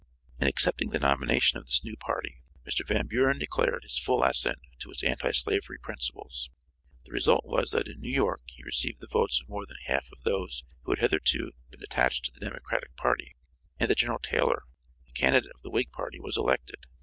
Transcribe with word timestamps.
In 0.39 0.47
accepting 0.47 0.89
the 0.89 0.97
nomination 0.97 1.59
of 1.59 1.65
this 1.67 1.83
new 1.83 1.95
party 1.95 2.41
Mr. 2.65 2.83
Van 2.87 3.05
Buren 3.05 3.37
declared 3.37 3.83
his 3.83 3.99
full 3.99 4.23
assent 4.23 4.57
to 4.79 4.89
its 4.89 5.03
anti 5.03 5.29
slavery 5.31 5.77
principles. 5.77 6.49
The 7.05 7.11
result 7.11 7.45
was 7.45 7.69
that 7.69 7.87
in 7.87 8.01
New 8.01 8.09
York 8.09 8.41
he 8.47 8.63
received 8.63 8.99
the 8.99 9.05
votes 9.05 9.39
of 9.39 9.47
more 9.47 9.67
than 9.67 9.77
half 9.85 10.07
of 10.11 10.23
those 10.23 10.63
who 10.85 10.93
had 10.93 10.97
hitherto 11.01 11.51
been 11.69 11.83
attached 11.83 12.25
to 12.25 12.31
the 12.31 12.39
Democratic 12.43 12.95
party, 12.95 13.35
and 13.79 13.91
that 13.91 13.99
General 13.99 14.17
Taylor 14.17 14.63
the 15.05 15.11
candidate 15.11 15.51
of 15.53 15.61
the 15.61 15.69
Whig 15.69 15.91
party 15.91 16.19
was 16.19 16.35
elected. 16.35 16.87